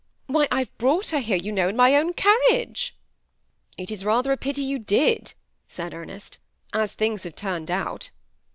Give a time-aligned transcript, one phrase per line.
[0.27, 2.97] Why^ I brought her here, you know, in my own carriage.",
[3.79, 5.33] '^ It is rather a pity you did,"
[5.67, 6.39] said Ernest,
[6.73, 8.09] ^ as things have turned out."